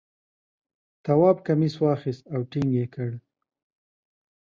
تواب 1.03 1.37
کمیس 1.45 1.75
واخیست 1.81 2.23
او 2.33 2.41
ټینګ 2.51 2.69
یې 2.79 2.85
کړ. 2.93 3.09